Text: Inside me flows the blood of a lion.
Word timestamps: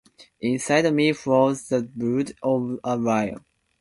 Inside 0.41 0.91
me 0.95 1.13
flows 1.13 1.69
the 1.69 1.83
blood 1.83 2.31
of 2.41 2.79
a 2.83 2.95
lion. 2.97 3.45